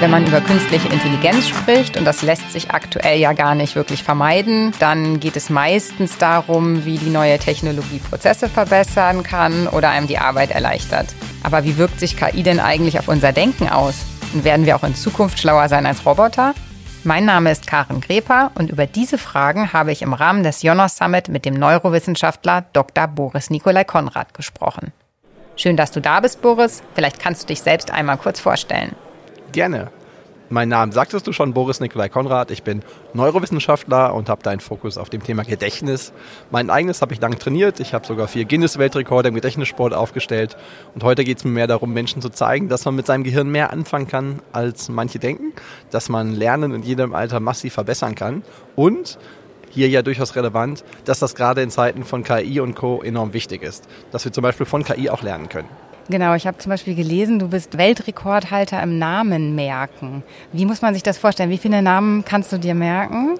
Wenn 0.00 0.10
man 0.10 0.26
über 0.26 0.40
künstliche 0.40 0.88
Intelligenz 0.88 1.46
spricht, 1.46 1.98
und 1.98 2.06
das 2.06 2.22
lässt 2.22 2.50
sich 2.52 2.70
aktuell 2.70 3.20
ja 3.20 3.34
gar 3.34 3.54
nicht 3.54 3.76
wirklich 3.76 4.02
vermeiden, 4.02 4.72
dann 4.78 5.20
geht 5.20 5.36
es 5.36 5.50
meistens 5.50 6.16
darum, 6.16 6.86
wie 6.86 6.96
die 6.96 7.10
neue 7.10 7.38
Technologie 7.38 7.98
Prozesse 7.98 8.48
verbessern 8.48 9.22
kann 9.22 9.66
oder 9.66 9.90
einem 9.90 10.06
die 10.06 10.16
Arbeit 10.16 10.52
erleichtert. 10.52 11.08
Aber 11.42 11.64
wie 11.64 11.76
wirkt 11.76 12.00
sich 12.00 12.16
KI 12.16 12.42
denn 12.42 12.60
eigentlich 12.60 12.98
auf 12.98 13.08
unser 13.08 13.32
Denken 13.32 13.68
aus? 13.68 14.06
Und 14.32 14.44
werden 14.44 14.64
wir 14.64 14.74
auch 14.74 14.84
in 14.84 14.94
Zukunft 14.94 15.38
schlauer 15.38 15.68
sein 15.68 15.84
als 15.84 16.06
Roboter? 16.06 16.54
Mein 17.04 17.26
Name 17.26 17.50
ist 17.50 17.66
Karen 17.66 18.00
Greper 18.00 18.52
und 18.54 18.70
über 18.70 18.86
diese 18.86 19.18
Fragen 19.18 19.74
habe 19.74 19.92
ich 19.92 20.00
im 20.00 20.14
Rahmen 20.14 20.44
des 20.44 20.62
Jonas 20.62 20.96
Summit 20.96 21.28
mit 21.28 21.44
dem 21.44 21.52
Neurowissenschaftler 21.52 22.64
Dr. 22.72 23.06
Boris 23.06 23.50
Nikolai 23.50 23.84
Konrad 23.84 24.32
gesprochen. 24.32 24.94
Schön, 25.56 25.76
dass 25.76 25.90
du 25.90 26.00
da 26.00 26.20
bist, 26.20 26.40
Boris. 26.40 26.82
Vielleicht 26.94 27.20
kannst 27.20 27.42
du 27.42 27.48
dich 27.48 27.60
selbst 27.60 27.90
einmal 27.90 28.16
kurz 28.16 28.40
vorstellen. 28.40 28.96
Gerne. 29.52 29.90
Mein 30.48 30.68
Name 30.68 30.92
sagtest 30.92 31.26
du 31.26 31.32
schon, 31.32 31.54
Boris 31.54 31.78
Nikolai 31.80 32.08
Konrad. 32.08 32.50
Ich 32.50 32.62
bin 32.62 32.82
Neurowissenschaftler 33.14 34.14
und 34.14 34.28
habe 34.28 34.42
deinen 34.42 34.58
Fokus 34.58 34.98
auf 34.98 35.08
dem 35.08 35.22
Thema 35.22 35.44
Gedächtnis. 35.44 36.12
Mein 36.50 36.70
eigenes 36.70 37.02
habe 37.02 37.14
ich 37.14 37.20
lange 37.20 37.38
trainiert. 37.38 37.78
Ich 37.78 37.94
habe 37.94 38.06
sogar 38.06 38.26
vier 38.26 38.44
Guinness-Weltrekorde 38.44 39.28
im 39.28 39.34
Gedächtnissport 39.34 39.94
aufgestellt. 39.94 40.56
Und 40.94 41.04
heute 41.04 41.24
geht 41.24 41.38
es 41.38 41.44
mir 41.44 41.52
mehr 41.52 41.66
darum, 41.68 41.92
Menschen 41.92 42.20
zu 42.20 42.30
zeigen, 42.30 42.68
dass 42.68 42.84
man 42.84 42.96
mit 42.96 43.06
seinem 43.06 43.22
Gehirn 43.22 43.48
mehr 43.48 43.70
anfangen 43.72 44.08
kann, 44.08 44.40
als 44.52 44.88
manche 44.88 45.20
denken. 45.20 45.52
Dass 45.90 46.08
man 46.08 46.34
Lernen 46.34 46.72
in 46.72 46.82
jedem 46.82 47.14
Alter 47.14 47.38
massiv 47.38 47.74
verbessern 47.74 48.16
kann. 48.16 48.42
Und 48.74 49.18
hier 49.70 49.88
ja 49.88 50.02
durchaus 50.02 50.34
relevant, 50.34 50.84
dass 51.04 51.20
das 51.20 51.36
gerade 51.36 51.62
in 51.62 51.70
Zeiten 51.70 52.04
von 52.04 52.24
KI 52.24 52.58
und 52.58 52.74
Co. 52.74 53.02
enorm 53.02 53.32
wichtig 53.32 53.62
ist. 53.62 53.88
Dass 54.10 54.24
wir 54.24 54.32
zum 54.32 54.42
Beispiel 54.42 54.66
von 54.66 54.82
KI 54.82 55.10
auch 55.10 55.22
lernen 55.22 55.48
können. 55.48 55.68
Genau, 56.08 56.34
ich 56.34 56.46
habe 56.46 56.58
zum 56.58 56.70
Beispiel 56.70 56.94
gelesen, 56.94 57.38
du 57.38 57.48
bist 57.48 57.78
Weltrekordhalter 57.78 58.82
im 58.82 58.98
Namen 58.98 59.54
merken. 59.54 60.22
Wie 60.52 60.64
muss 60.64 60.82
man 60.82 60.94
sich 60.94 61.02
das 61.02 61.18
vorstellen? 61.18 61.50
Wie 61.50 61.58
viele 61.58 61.82
Namen 61.82 62.24
kannst 62.24 62.52
du 62.52 62.58
dir 62.58 62.74
merken? 62.74 63.38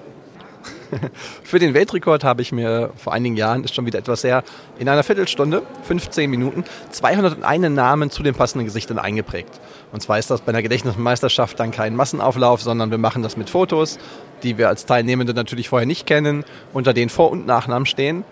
Für 1.43 1.59
den 1.59 1.75
Weltrekord 1.75 2.25
habe 2.25 2.43
ich 2.43 2.53
mir 2.53 2.91
vor 2.97 3.13
einigen 3.13 3.37
Jahren, 3.37 3.65
ist 3.65 3.75
schon 3.75 3.87
wieder 3.87 3.99
etwas 3.99 4.25
her, 4.25 4.43
in 4.79 4.89
einer 4.89 5.03
Viertelstunde, 5.03 5.63
15 5.85 6.29
Minuten, 6.31 6.65
201 6.91 7.71
Namen 7.71 8.11
zu 8.11 8.23
den 8.23 8.35
passenden 8.35 8.67
Gesichtern 8.67 8.99
eingeprägt. 8.99 9.61
Und 9.93 10.01
zwar 10.03 10.19
ist 10.19 10.31
das 10.31 10.41
bei 10.41 10.51
einer 10.51 10.63
Gedächtnismeisterschaft 10.63 11.59
dann 11.59 11.71
kein 11.71 11.97
Massenauflauf, 11.97 12.63
sondern 12.63 12.91
wir 12.91 12.99
machen 12.99 13.23
das 13.23 13.37
mit 13.37 13.51
Fotos, 13.51 13.99
die 14.43 14.59
wir 14.59 14.69
als 14.69 14.87
Teilnehmende 14.87 15.35
natürlich 15.35 15.69
vorher 15.69 15.87
nicht 15.87 16.07
kennen, 16.07 16.45
unter 16.73 16.93
denen 16.93 17.11
Vor- 17.11 17.31
und 17.31 17.47
Nachnamen 17.47 17.87
stehen. 17.87 18.25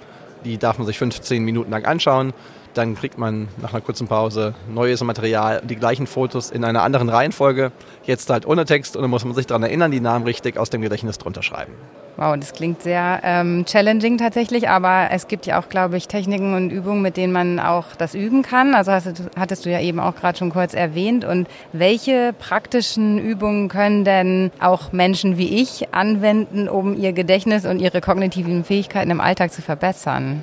Die 0.45 0.59
darf 0.59 0.79
man 0.79 0.87
sich 0.87 0.99
15 0.99 1.45
Minuten 1.45 1.71
lang 1.71 1.85
anschauen. 1.85 2.33
Dann 2.79 2.95
kriegt 2.95 3.19
man 3.19 3.49
nach 3.61 3.73
einer 3.73 3.81
kurzen 3.81 4.07
Pause 4.07 4.55
neues 4.73 5.03
Material, 5.03 5.61
die 5.65 5.75
gleichen 5.75 6.07
Fotos 6.07 6.53
in 6.53 6.65
einer 6.65 6.85
anderen 6.85 7.09
Reihenfolge. 7.09 7.73
Jetzt 8.05 8.31
halt 8.31 8.47
ohne 8.47 8.67
Text 8.67 8.95
und 8.95 9.03
dann 9.03 9.11
muss 9.11 9.25
man 9.25 9.35
sich 9.35 9.49
daran 9.49 9.65
erinnern, 9.65 9.91
die 9.91 9.99
Namen 9.99 10.25
richtig 10.25 10.57
aus 10.57 10.71
dem 10.71 10.81
Gedächtnis 10.81 11.19
drunter 11.19 11.43
schreiben. 11.43 11.73
Wow, 12.21 12.37
das 12.37 12.53
klingt 12.53 12.83
sehr 12.83 13.21
ähm, 13.23 13.65
challenging 13.65 14.19
tatsächlich, 14.19 14.69
aber 14.69 15.07
es 15.13 15.29
gibt 15.29 15.47
ja 15.47 15.61
auch, 15.61 15.69
glaube 15.69 15.97
ich, 15.97 16.09
Techniken 16.09 16.53
und 16.53 16.71
Übungen, 16.71 17.01
mit 17.01 17.17
denen 17.17 17.33
man 17.33 17.61
auch 17.61 17.95
das 17.97 18.17
üben 18.17 18.43
kann. 18.43 18.75
Also 18.75 18.91
hast, 18.91 19.09
hattest 19.37 19.65
du 19.65 19.71
ja 19.71 19.79
eben 19.81 20.01
auch 20.01 20.17
gerade 20.17 20.37
schon 20.37 20.51
kurz 20.51 20.75
erwähnt. 20.75 21.25
Und 21.25 21.47
welche 21.73 22.35
praktischen 22.37 23.21
Übungen 23.21 23.69
können 23.69 24.05
denn 24.05 24.51
auch 24.59 24.91
Menschen 24.91 25.39
wie 25.39 25.61
ich 25.61 25.95
anwenden, 25.95 26.69
um 26.69 26.97
ihr 26.97 27.13
Gedächtnis 27.13 27.65
und 27.65 27.79
ihre 27.79 28.01
kognitiven 28.01 28.65
Fähigkeiten 28.65 29.13
im 29.13 29.21
Alltag 29.21 29.53
zu 29.53 29.63
verbessern? 29.63 30.43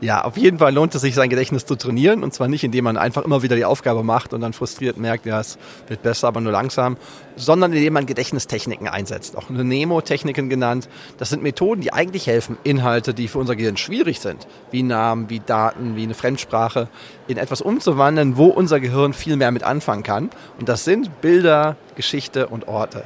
Ja, 0.00 0.24
auf 0.24 0.36
jeden 0.36 0.58
Fall 0.58 0.74
lohnt 0.74 0.92
es 0.96 1.02
sich, 1.02 1.14
sein 1.14 1.30
Gedächtnis 1.30 1.66
zu 1.66 1.76
trainieren. 1.76 2.24
Und 2.24 2.34
zwar 2.34 2.48
nicht, 2.48 2.64
indem 2.64 2.82
man 2.82 2.96
einfach 2.96 3.22
immer 3.22 3.44
wieder 3.44 3.54
die 3.54 3.64
Aufgabe 3.64 4.02
macht 4.02 4.32
und 4.32 4.40
dann 4.40 4.54
frustriert 4.54 4.96
merkt, 4.96 5.24
ja, 5.24 5.38
es 5.38 5.56
wird 5.86 6.02
besser, 6.02 6.26
aber 6.26 6.40
nur 6.40 6.50
langsam, 6.50 6.96
sondern 7.36 7.72
indem 7.72 7.92
man 7.92 8.06
Gedächtnistechniken 8.06 8.88
einsetzt. 8.88 9.36
Auch 9.36 9.50
Nemo-Techniken 9.50 10.48
genannt 10.48 10.88
das 11.18 11.30
sind 11.30 11.42
Methoden, 11.42 11.80
die 11.80 11.92
eigentlich 11.92 12.26
helfen, 12.26 12.56
Inhalte, 12.64 13.14
die 13.14 13.28
für 13.28 13.38
unser 13.38 13.56
Gehirn 13.56 13.76
schwierig 13.76 14.20
sind, 14.20 14.46
wie 14.70 14.82
Namen, 14.82 15.30
wie 15.30 15.40
Daten, 15.40 15.96
wie 15.96 16.02
eine 16.02 16.14
Fremdsprache, 16.14 16.88
in 17.28 17.36
etwas 17.36 17.62
umzuwandeln, 17.62 18.36
wo 18.36 18.46
unser 18.46 18.80
Gehirn 18.80 19.12
viel 19.12 19.36
mehr 19.36 19.50
mit 19.50 19.62
anfangen 19.62 20.02
kann. 20.02 20.30
Und 20.58 20.68
das 20.68 20.84
sind 20.84 21.20
Bilder, 21.20 21.76
Geschichte 21.94 22.48
und 22.48 22.68
Orte 22.68 23.04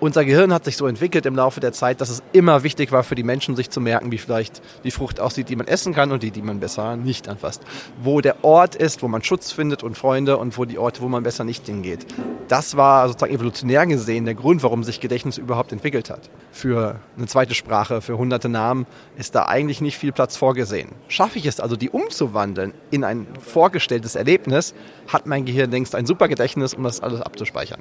unser 0.00 0.24
Gehirn 0.24 0.52
hat 0.52 0.64
sich 0.64 0.76
so 0.76 0.86
entwickelt 0.86 1.26
im 1.26 1.34
Laufe 1.34 1.60
der 1.60 1.72
Zeit, 1.72 2.00
dass 2.00 2.10
es 2.10 2.22
immer 2.32 2.62
wichtig 2.62 2.92
war 2.92 3.02
für 3.02 3.14
die 3.14 3.22
Menschen, 3.22 3.56
sich 3.56 3.70
zu 3.70 3.80
merken, 3.80 4.12
wie 4.12 4.18
vielleicht 4.18 4.62
die 4.84 4.90
Frucht 4.90 5.20
aussieht, 5.20 5.48
die 5.48 5.56
man 5.56 5.66
essen 5.66 5.94
kann 5.94 6.12
und 6.12 6.22
die, 6.22 6.30
die 6.30 6.42
man 6.42 6.60
besser 6.60 6.96
nicht 6.96 7.28
anfasst. 7.28 7.62
Wo 8.02 8.20
der 8.20 8.44
Ort 8.44 8.74
ist, 8.74 9.02
wo 9.02 9.08
man 9.08 9.22
Schutz 9.22 9.52
findet 9.52 9.82
und 9.82 9.96
Freunde 9.96 10.36
und 10.36 10.58
wo 10.58 10.64
die 10.64 10.78
Orte, 10.78 11.00
wo 11.00 11.08
man 11.08 11.22
besser 11.22 11.44
nicht 11.44 11.66
hingeht. 11.66 12.06
Das 12.48 12.76
war 12.76 13.08
sozusagen 13.08 13.34
evolutionär 13.34 13.86
gesehen 13.86 14.24
der 14.24 14.34
Grund, 14.34 14.62
warum 14.62 14.84
sich 14.84 15.00
Gedächtnis 15.00 15.38
überhaupt 15.38 15.72
entwickelt 15.72 16.10
hat. 16.10 16.30
Für 16.52 17.00
eine 17.16 17.26
zweite 17.26 17.54
Sprache, 17.54 18.00
für 18.00 18.18
hunderte 18.18 18.48
Namen 18.48 18.86
ist 19.16 19.34
da 19.34 19.46
eigentlich 19.46 19.80
nicht 19.80 19.98
viel 19.98 20.12
Platz 20.12 20.36
vorgesehen. 20.36 20.90
Schaffe 21.08 21.38
ich 21.38 21.46
es 21.46 21.60
also, 21.60 21.76
die 21.76 21.90
umzuwandeln 21.90 22.74
in 22.90 23.04
ein 23.04 23.26
vorgestelltes 23.40 24.14
Erlebnis, 24.14 24.74
hat 25.08 25.26
mein 25.26 25.44
Gehirn 25.44 25.70
längst 25.70 25.94
ein 25.94 26.06
super 26.06 26.28
Gedächtnis, 26.28 26.74
um 26.74 26.84
das 26.84 27.00
alles 27.00 27.20
abzuspeichern. 27.20 27.80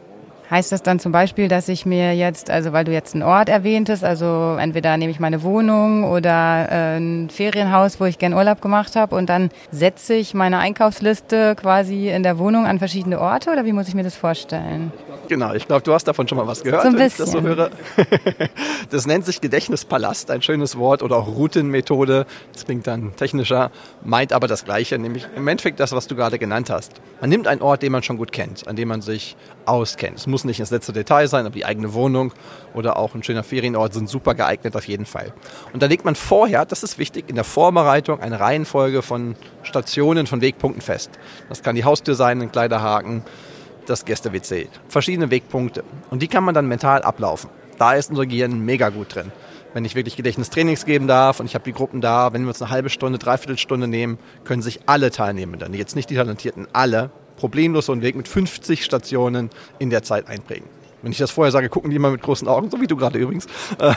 Heißt 0.50 0.72
das 0.72 0.84
dann 0.84 1.00
zum 1.00 1.12
Beispiel, 1.12 1.48
dass 1.48 1.68
ich 1.70 1.86
mir 1.86 2.16
jetzt, 2.16 2.50
also 2.52 2.72
weil 2.72 2.86
du 2.86 2.92
jetzt 2.92 3.16
einen 3.16 3.24
Ort 3.24 3.50
erwähntest, 3.50 4.04
also 4.04 4.58
entweder 4.60 4.96
nehme 4.98 5.12
ich 5.12 5.20
meine 5.20 5.42
Wohnung 5.44 6.04
oder 6.04 6.68
äh, 6.70 6.98
ein 6.98 7.30
Ferienhaus, 7.30 8.00
wo 8.00 8.06
ich 8.06 8.20
gern 8.20 8.34
Urlaub 8.34 8.62
gemacht 8.62 8.96
habe 8.96 9.16
und 9.16 9.28
dann 9.28 9.50
setze 9.72 10.14
ich 10.14 10.34
meine 10.34 10.60
Einkaufsliste 10.60 11.56
quasi 11.56 12.10
in 12.10 12.24
der 12.24 12.38
Wohnung 12.38 12.66
an 12.66 12.80
verschiedene 12.80 13.20
Orte 13.20 13.52
oder 13.52 13.66
wie 13.66 13.74
muss 13.74 13.88
ich 13.88 13.96
mir 13.96 14.04
das 14.04 14.16
vorstellen? 14.16 14.92
Genau, 15.28 15.54
ich 15.54 15.66
glaube, 15.68 15.82
du 15.82 15.94
hast 15.94 16.04
davon 16.08 16.28
schon 16.28 16.38
mal 16.38 16.46
was 16.46 16.62
gehört, 16.64 16.84
so 16.84 16.90
ein 16.90 16.94
wenn 16.98 17.08
ich 17.08 17.18
bisschen. 17.18 17.26
das 17.26 17.32
so 17.32 17.42
höre. 17.42 17.70
Das 18.92 19.08
nennt 19.08 19.26
sich 19.26 19.42
Gedächtnispalast, 19.42 20.30
ein 20.30 20.42
schönes 20.44 20.78
Wort 20.78 21.02
oder 21.02 21.18
auch 21.18 21.28
Routenmethode. 21.28 22.26
Das 22.54 22.66
klingt 22.66 22.86
dann 22.86 23.16
technischer, 23.16 23.72
meint 24.04 24.32
aber 24.32 24.48
das 24.48 24.64
Gleiche, 24.64 24.98
nämlich 25.00 25.28
im 25.36 25.48
Endeffekt 25.48 25.80
das, 25.80 25.92
was 25.92 26.08
du 26.08 26.16
gerade 26.16 26.38
genannt 26.38 26.70
hast. 26.70 26.92
Man 27.20 27.30
nimmt 27.30 27.48
einen 27.48 27.62
Ort, 27.62 27.82
den 27.82 27.92
man 27.92 28.04
schon 28.04 28.18
gut 28.18 28.32
kennt, 28.32 28.68
an 28.68 28.76
dem 28.76 28.88
man 28.90 29.02
sich 29.02 29.36
auskennt. 29.66 30.28
Muss 30.36 30.44
nicht 30.44 30.60
ins 30.60 30.70
letzte 30.70 30.92
Detail 30.92 31.30
sein, 31.30 31.46
aber 31.46 31.56
die 31.56 31.64
eigene 31.64 31.94
Wohnung 31.94 32.34
oder 32.74 32.98
auch 32.98 33.16
ein 33.16 33.24
schöner 33.24 33.42
Ferienort 33.42 33.94
sind 33.94 34.10
super 34.10 34.36
geeignet 34.36 34.76
auf 34.76 34.86
jeden 34.86 35.06
Fall. 35.06 35.32
Und 35.72 35.82
da 35.82 35.86
legt 35.86 36.04
man 36.04 36.16
vorher, 36.16 36.66
das 36.66 36.84
ist 36.84 37.00
wichtig, 37.00 37.30
in 37.30 37.36
der 37.36 37.46
Vorbereitung 37.46 38.20
eine 38.20 38.42
Reihenfolge 38.42 39.02
von 39.02 39.38
Stationen, 39.64 40.28
von 40.28 40.42
Wegpunkten 40.42 40.82
fest. 40.82 41.12
Das 41.48 41.64
kann 41.64 41.78
die 41.78 41.86
Haustür 41.86 42.16
sein, 42.16 42.42
ein 42.42 42.52
Kleiderhaken, 42.52 43.24
das 43.86 44.04
Gäste-WC. 44.04 44.68
Verschiedene 44.90 45.32
Wegpunkte. 45.32 45.86
Und 46.10 46.22
die 46.22 46.28
kann 46.28 46.44
man 46.44 46.54
dann 46.54 46.68
mental 46.68 47.02
ablaufen. 47.04 47.50
Da 47.78 47.94
ist 47.94 48.10
unser 48.10 48.26
Gehirn 48.26 48.60
mega 48.60 48.90
gut 48.90 49.16
drin. 49.16 49.32
Wenn 49.74 49.86
ich 49.86 49.96
wirklich 49.96 50.18
Gedächtnistrainings 50.18 50.84
geben 50.84 51.08
darf 51.08 51.40
und 51.40 51.46
ich 51.46 51.56
habe 51.56 51.64
die 51.64 51.72
Gruppen 51.72 52.02
da, 52.02 52.34
wenn 52.34 52.42
wir 52.42 52.50
uns 52.50 52.62
eine 52.62 52.72
halbe 52.72 52.90
Stunde, 52.90 53.20
dreiviertel 53.20 53.58
Stunde 53.58 53.88
nehmen, 53.88 54.20
können 54.44 54.62
sich 54.62 54.82
alle 54.86 55.12
Teilnehmenden, 55.12 55.74
jetzt 55.74 55.96
nicht 55.96 56.10
die 56.10 56.16
Talentierten, 56.16 56.68
alle 56.74 57.12
problemlos 57.38 57.88
so 57.88 57.92
einen 57.92 58.02
Weg 58.02 58.16
mit 58.16 58.28
50 58.28 58.84
Stationen 58.84 59.50
in 59.80 59.90
der 59.90 60.04
Zeit 60.04 60.28
einprägen. 60.28 60.68
Wenn 61.06 61.12
ich 61.12 61.20
das 61.20 61.30
vorher 61.30 61.52
sage, 61.52 61.70
gucken 61.70 61.92
die 61.92 61.98
immer 61.98 62.10
mit 62.10 62.24
großen 62.24 62.48
Augen, 62.48 62.72
so 62.72 62.82
wie 62.82 62.88
du 62.88 62.96
gerade 62.96 63.20
übrigens. 63.20 63.46
Äh, 63.78 63.94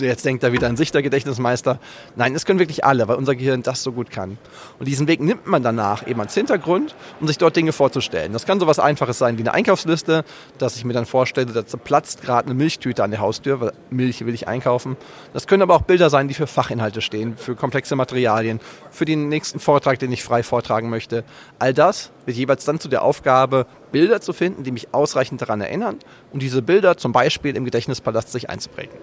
jetzt 0.00 0.22
denkt 0.26 0.42
er 0.42 0.52
wieder 0.52 0.68
an 0.68 0.76
sich, 0.76 0.92
der 0.92 1.00
Gedächtnismeister. 1.00 1.78
Nein, 2.14 2.34
das 2.34 2.44
können 2.44 2.58
wirklich 2.58 2.84
alle, 2.84 3.08
weil 3.08 3.16
unser 3.16 3.34
Gehirn 3.34 3.62
das 3.62 3.82
so 3.82 3.92
gut 3.92 4.10
kann. 4.10 4.36
Und 4.78 4.86
diesen 4.86 5.08
Weg 5.08 5.22
nimmt 5.22 5.46
man 5.46 5.62
danach 5.62 6.06
eben 6.06 6.20
als 6.20 6.34
Hintergrund, 6.34 6.94
um 7.20 7.26
sich 7.26 7.38
dort 7.38 7.56
Dinge 7.56 7.72
vorzustellen. 7.72 8.34
Das 8.34 8.44
kann 8.44 8.60
so 8.60 8.66
was 8.66 8.78
Einfaches 8.78 9.16
sein 9.16 9.38
wie 9.38 9.40
eine 9.40 9.54
Einkaufsliste, 9.54 10.26
dass 10.58 10.76
ich 10.76 10.84
mir 10.84 10.92
dann 10.92 11.06
vorstelle, 11.06 11.50
da 11.54 11.62
platzt 11.78 12.20
gerade 12.20 12.48
eine 12.48 12.54
Milchtüte 12.54 13.02
an 13.02 13.12
der 13.12 13.20
Haustür, 13.20 13.62
weil 13.62 13.72
Milch 13.88 14.26
will 14.26 14.34
ich 14.34 14.46
einkaufen. 14.46 14.98
Das 15.32 15.46
können 15.46 15.62
aber 15.62 15.74
auch 15.74 15.80
Bilder 15.80 16.10
sein, 16.10 16.28
die 16.28 16.34
für 16.34 16.46
Fachinhalte 16.46 17.00
stehen, 17.00 17.34
für 17.38 17.56
komplexe 17.56 17.96
Materialien, 17.96 18.60
für 18.90 19.06
den 19.06 19.30
nächsten 19.30 19.58
Vortrag, 19.58 19.98
den 20.00 20.12
ich 20.12 20.22
frei 20.22 20.42
vortragen 20.42 20.90
möchte. 20.90 21.24
All 21.58 21.72
das 21.72 22.10
wird 22.26 22.36
jeweils 22.36 22.66
dann 22.66 22.78
zu 22.78 22.88
der 22.88 23.00
Aufgabe, 23.00 23.66
Bilder 23.92 24.20
zu 24.20 24.32
finden, 24.32 24.64
die 24.64 24.72
mich 24.72 24.92
ausreichend 24.92 25.40
daran 25.42 25.60
erinnern 25.60 25.98
und 26.32 26.42
diese 26.42 26.62
Bilder 26.62 26.96
zum 26.96 27.12
Beispiel 27.12 27.56
im 27.56 27.64
Gedächtnispalast 27.64 28.32
sich 28.32 28.50
einzuprägen. 28.50 28.96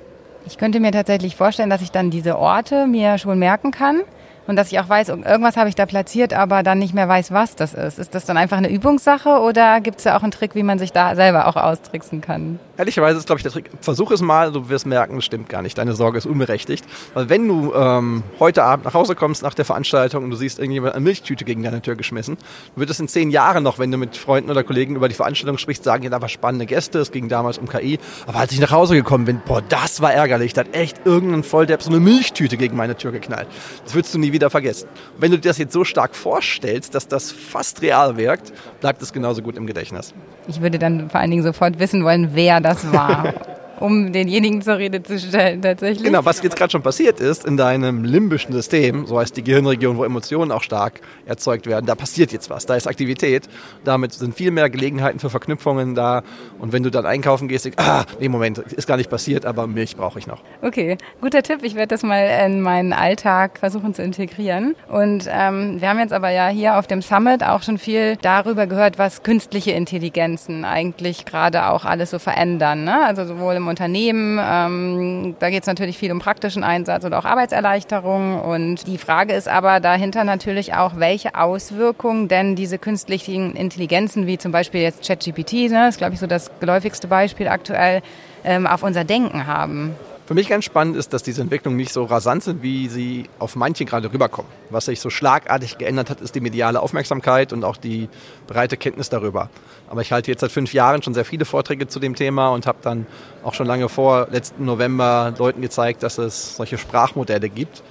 Ich 0.45 0.57
könnte 0.57 0.80
mir 0.80 0.91
tatsächlich 0.91 1.36
vorstellen, 1.36 1.69
dass 1.69 1.81
ich 1.81 1.91
dann 1.91 2.09
diese 2.09 2.38
Orte 2.38 2.88
mir 2.88 3.18
schon 3.18 3.39
merken 3.39 3.71
kann 3.71 4.01
und 4.50 4.56
dass 4.56 4.72
ich 4.72 4.80
auch 4.80 4.90
weiß, 4.90 5.10
irgendwas 5.10 5.57
habe 5.57 5.69
ich 5.69 5.75
da 5.75 5.86
platziert, 5.86 6.34
aber 6.34 6.63
dann 6.63 6.80
nicht 6.80 6.96
mehr 6.96 7.07
weiß, 7.07 7.31
was 7.31 7.56
das 7.56 7.75
ist. 7.75 8.00
Ist 8.00 8.16
das 8.16 8.25
dann 8.25 8.36
einfach 8.36 8.57
eine 8.57 8.72
Übungssache 8.72 9.30
oder 9.42 9.80
gibt 9.80 10.00
es 10.00 10.06
da 10.06 10.18
auch 10.18 10.24
einen 10.24 10.31
Trick, 10.31 10.56
wie 10.56 10.63
man 10.63 10.80
sich 10.80 10.92
da 10.92 11.16
selber 11.16 11.46
auch 11.46 11.56
austricksen 11.56 12.19
kann? 12.22 12.57
Ehrlicherweise 12.75 13.19
ist, 13.19 13.28
glaube 13.28 13.38
ich, 13.38 13.44
der 13.44 13.51
Trick, 13.51 13.69
versuch 13.81 14.10
es 14.10 14.22
mal, 14.22 14.51
du 14.51 14.69
wirst 14.69 14.88
merken, 14.88 15.16
das 15.18 15.25
stimmt 15.25 15.50
gar 15.50 15.62
nicht. 15.62 15.78
Deine 15.78 15.94
Sorge 15.94 16.18
ist 16.18 16.25
unberechtigt. 16.25 16.86
Weil 17.13 17.30
wenn 17.30 17.48
du 17.48 17.74
ähm, 17.75 18.24
heute 18.40 18.63
Abend 18.63 18.86
nach 18.86 18.94
Hause 18.94 19.16
kommst 19.16 19.44
nach 19.44 19.54
der 19.54 19.66
Veranstaltung 19.66 20.24
und 20.24 20.31
du 20.31 20.38
siehst 20.38 20.57
irgendjemand 20.57 20.95
eine 20.95 21.04
Milchtüte 21.04 21.44
gegen 21.44 21.62
deine 21.62 21.81
Tür 21.81 21.95
geschmissen, 21.95 22.38
wird 22.78 22.90
es 22.90 23.00
in 23.00 23.07
zehn 23.07 23.30
Jahren 23.31 23.63
noch, 23.63 23.80
wenn 23.80 23.92
du 23.92 23.98
mit 23.98 24.16
Freunden 24.16 24.50
oder 24.50 24.63
Kollegen 24.63 24.95
über 24.95 25.10
die 25.10 25.13
Veranstaltung 25.13 25.57
sprichst, 25.57 25.84
sagen, 25.84 26.04
ja, 26.04 26.10
da 26.10 26.22
war 26.22 26.30
spannende 26.30 26.66
Gäste, 26.66 27.00
es 27.00 27.12
ging 27.12 27.28
damals 27.28 27.57
um 27.57 27.68
KI. 27.68 28.00
Aber 28.25 28.40
als 28.40 28.54
ich 28.54 28.62
nach 28.62 28.72
Hause 28.72 28.95
gekommen 28.95 29.25
bin, 29.25 29.42
boah, 29.45 29.62
das 29.62 30.02
war 30.02 30.13
ärgerlich. 30.13 30.54
Da 30.54 30.62
hat 30.62 30.74
echt 30.74 31.06
irgendein 31.06 31.44
Volldepp 31.44 31.84
so 31.84 31.90
eine 31.92 32.00
Milchtüte 32.00 32.56
gegen 32.56 32.78
meine 32.78 32.95
Tür 32.95 33.12
geknallt. 33.12 33.48
Das 33.84 33.94
würdest 33.94 34.16
du 34.16 34.19
nie 34.19 34.31
wieder 34.31 34.38
wieder 34.39 34.50
vergessen. 34.50 34.88
Und 35.15 35.21
wenn 35.21 35.31
du 35.31 35.38
dir 35.38 35.50
das 35.50 35.57
jetzt 35.57 35.74
so 35.74 35.83
stark 35.83 36.15
vorstellst, 36.15 36.95
dass 36.95 37.07
das 37.07 37.31
fast 37.31 37.81
real 37.81 38.18
wirkt, 38.18 38.53
bleibt 38.80 39.01
es 39.01 39.13
genauso 39.13 39.41
gut 39.41 39.57
im 39.57 39.68
Gedächtnis. 39.68 40.13
Ich 40.47 40.62
würde 40.62 40.80
dann 40.80 41.09
vor 41.09 41.19
allen 41.19 41.31
Dingen 41.31 41.44
sofort 41.44 41.80
wissen 41.80 42.03
wollen, 42.03 42.30
wer 42.33 42.62
das 42.62 42.91
war. 42.91 43.33
um 43.80 44.12
denjenigen 44.12 44.62
zur 44.62 44.78
Rede 44.78 45.02
zu 45.04 45.20
stellen, 45.20 45.62
tatsächlich. 45.62 46.04
Genau, 46.04 46.24
was 46.26 46.42
jetzt 46.42 46.56
gerade 46.56 46.72
schon 46.72 46.81
passiert 46.81 47.20
ist, 47.20 47.46
in 47.46 47.58
deinem 47.58 48.04
limbischen 48.04 48.54
System, 48.54 49.06
so 49.06 49.20
heißt 49.20 49.36
die 49.38 49.44
Gehirnregion, 49.44 49.98
wo 49.98 50.04
Emotionen 50.04 50.52
auch 50.52 50.64
stark 50.64 51.02
erzeugt 51.26 51.66
werden, 51.68 51.86
da 51.86 51.96
passiert 51.96 52.31
jetzt 52.31 52.50
was, 52.50 52.66
da 52.66 52.76
ist 52.76 52.88
Aktivität, 52.88 53.48
damit 53.84 54.14
sind 54.14 54.36
viel 54.36 54.52
mehr 54.52 54.70
Gelegenheiten 54.70 55.20
für 55.20 55.30
Verknüpfungen 55.30 55.96
da 55.96 56.24
und 56.60 56.74
wenn 56.74 56.84
du 56.84 56.92
dann 56.92 57.06
einkaufen 57.06 57.48
gehst, 57.48 57.66
denkst, 57.66 57.78
ah, 57.80 58.06
nee, 58.20 58.30
Moment, 58.30 58.58
ist 58.58 58.88
gar 58.88 58.98
nicht 58.98 59.10
passiert, 59.10 59.46
aber 59.46 59.68
Milch 59.68 59.96
brauche 59.96 60.20
ich 60.20 60.28
noch. 60.28 60.42
Okay, 60.62 60.98
guter 61.22 61.44
Tipp, 61.44 61.60
ich 61.64 61.76
werde 61.76 61.88
das 61.88 62.04
mal 62.04 62.46
in 62.46 62.62
meinen 62.62 62.94
Alltag 62.94 63.60
versuchen 63.60 63.94
zu 63.94 64.04
integrieren 64.04 64.76
und 64.90 65.26
ähm, 65.30 65.80
wir 65.80 65.90
haben 65.90 66.00
jetzt 66.00 66.14
aber 66.14 66.30
ja 66.30 66.48
hier 66.48 66.78
auf 66.78 66.88
dem 66.88 67.02
Summit 67.02 67.44
auch 67.44 67.64
schon 67.64 67.78
viel 67.78 68.18
darüber 68.18 68.68
gehört, 68.68 68.98
was 68.98 69.24
künstliche 69.24 69.72
Intelligenzen 69.72 70.66
eigentlich 70.66 71.26
gerade 71.26 71.68
auch 71.68 71.86
alles 71.86 72.12
so 72.12 72.20
verändern, 72.20 72.84
ne? 72.84 73.06
also 73.06 73.26
sowohl 73.26 73.56
im 73.56 73.69
Unternehmen. 73.69 74.39
Ähm, 74.42 75.36
da 75.39 75.50
geht 75.50 75.62
es 75.62 75.68
natürlich 75.68 75.98
viel 75.98 76.12
um 76.12 76.19
praktischen 76.19 76.63
Einsatz 76.63 77.06
und 77.06 77.13
auch 77.13 77.25
Arbeitserleichterung. 77.25 78.42
Und 78.42 78.88
die 78.88 78.98
Frage 78.98 79.33
ist 79.33 79.48
aber 79.48 79.80
dahinter 79.80 80.24
natürlich 80.24 80.74
auch, 80.74 80.94
welche 80.98 81.36
Auswirkungen 81.36 82.27
denn 82.27 82.56
diese 82.56 82.77
künstlichen 82.77 83.56
Intelligenzen, 83.56 84.27
wie 84.27 84.38
zum 84.38 84.51
Beispiel 84.51 84.81
jetzt 84.81 85.07
ChatGPT, 85.07 85.71
ne, 85.71 85.88
ist 85.88 85.98
glaube 85.98 86.13
ich 86.13 86.19
so 86.19 86.27
das 86.27 86.51
geläufigste 86.60 87.07
Beispiel 87.07 87.48
aktuell, 87.48 88.01
ähm, 88.44 88.68
auf 88.68 88.83
unser 88.83 89.04
Denken 89.04 89.48
haben. 89.48 89.95
Für 90.30 90.36
mich 90.36 90.48
ganz 90.48 90.64
spannend 90.64 90.96
ist, 90.96 91.12
dass 91.12 91.24
diese 91.24 91.42
Entwicklungen 91.42 91.76
nicht 91.76 91.92
so 91.92 92.04
rasant 92.04 92.44
sind, 92.44 92.62
wie 92.62 92.88
sie 92.88 93.24
auf 93.40 93.56
manche 93.56 93.84
gerade 93.84 94.14
rüberkommen. 94.14 94.52
Was 94.70 94.86
sich 94.86 95.00
so 95.00 95.10
schlagartig 95.10 95.80
geändert 95.80 96.12
hat, 96.12 96.22
ist 96.22 96.36
die 96.36 96.40
mediale 96.40 96.84
Aufmerksamkeit 96.84 97.52
und 97.52 97.64
auch 97.64 97.78
die 97.78 98.10
breite 98.46 98.78
Kenntnis 98.78 99.10
darüber. 99.10 99.50
Aber 99.90 100.02
ich 100.02 100.12
halte 100.12 100.30
jetzt 100.30 100.42
seit 100.42 100.52
fünf 100.52 100.72
Jahren 100.72 101.02
schon 101.02 101.16
sehr 101.16 101.26
viele 101.26 101.46
Vorträge 101.46 101.88
zu 101.88 102.00
dem 102.00 102.14
Thema 102.14 102.50
und 102.50 102.68
habe 102.68 102.78
dann 102.84 103.08
auch 103.44 103.56
schon 103.56 103.66
lange 103.66 103.90
vor 103.90 104.28
letzten 104.30 104.66
November 104.66 105.34
Leuten 105.36 105.64
gezeigt, 105.64 106.04
dass 106.04 106.20
es 106.20 106.58
solche 106.58 106.78
Sprachmodelle 106.78 107.50
gibt 107.50 107.81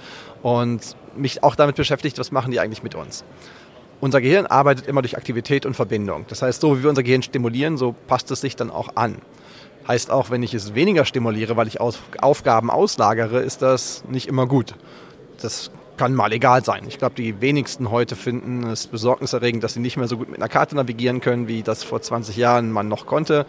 und 0.41 0.95
mich 1.17 1.43
auch 1.43 1.55
damit 1.55 1.75
beschäftigt, 1.75 2.19
was 2.19 2.31
machen 2.31 2.53
die 2.53 2.61
eigentlich 2.61 2.83
mit 2.83 2.95
uns. 2.95 3.25
Unser 3.99 4.21
Gehirn 4.21 4.45
arbeitet 4.45 4.87
immer 4.87 5.01
durch 5.01 5.17
Aktivität 5.17 5.65
und 5.65 5.73
Verbindung. 5.73 6.23
Das 6.29 6.41
heißt, 6.41 6.61
so 6.61 6.77
wie 6.77 6.83
wir 6.83 6.89
unser 6.89 7.03
Gehirn 7.03 7.21
stimulieren, 7.21 7.75
so 7.75 7.93
passt 8.07 8.31
es 8.31 8.39
sich 8.39 8.55
dann 8.55 8.71
auch 8.71 8.95
an. 8.95 9.17
Heißt 9.89 10.11
auch, 10.11 10.29
wenn 10.29 10.43
ich 10.43 10.53
es 10.53 10.75
weniger 10.75 11.03
stimuliere, 11.03 11.57
weil 11.57 11.67
ich 11.67 11.81
Aufgaben 11.81 12.69
auslagere, 12.69 13.39
ist 13.39 13.63
das 13.63 14.03
nicht 14.07 14.27
immer 14.27 14.45
gut. 14.45 14.75
Das 15.41 15.71
kann 15.97 16.13
mal 16.13 16.31
egal 16.31 16.63
sein. 16.63 16.83
Ich 16.87 16.99
glaube, 16.99 17.15
die 17.15 17.41
wenigsten 17.41 17.89
heute 17.89 18.15
finden 18.15 18.67
es 18.67 18.85
besorgniserregend, 18.85 19.63
dass 19.63 19.73
sie 19.73 19.79
nicht 19.79 19.97
mehr 19.97 20.07
so 20.07 20.17
gut 20.17 20.29
mit 20.29 20.37
einer 20.37 20.47
Karte 20.47 20.75
navigieren 20.75 21.21
können, 21.21 21.47
wie 21.47 21.63
das 21.63 21.83
vor 21.83 22.03
20 22.03 22.37
Jahren 22.37 22.71
man 22.71 22.87
noch 22.87 23.07
konnte. 23.07 23.47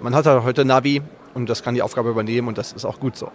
Man 0.00 0.14
hat 0.14 0.26
halt 0.26 0.44
heute 0.44 0.64
Navi 0.64 1.02
und 1.34 1.50
das 1.50 1.64
kann 1.64 1.74
die 1.74 1.82
Aufgabe 1.82 2.10
übernehmen 2.10 2.46
und 2.46 2.56
das 2.56 2.72
ist 2.72 2.84
auch 2.84 3.00
gut 3.00 3.16
so. 3.16 3.32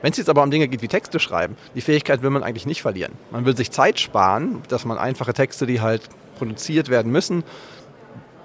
Wenn 0.00 0.12
es 0.12 0.16
jetzt 0.16 0.30
aber 0.30 0.42
um 0.42 0.50
Dinge 0.50 0.66
geht 0.66 0.80
wie 0.80 0.88
Texte 0.88 1.20
schreiben, 1.20 1.58
die 1.74 1.82
Fähigkeit 1.82 2.22
will 2.22 2.30
man 2.30 2.42
eigentlich 2.42 2.64
nicht 2.64 2.80
verlieren. 2.80 3.12
Man 3.32 3.44
will 3.44 3.54
sich 3.54 3.70
Zeit 3.70 4.00
sparen, 4.00 4.62
dass 4.68 4.86
man 4.86 4.96
einfache 4.96 5.34
Texte, 5.34 5.66
die 5.66 5.82
halt 5.82 6.08
produziert 6.38 6.88
werden 6.88 7.12
müssen, 7.12 7.44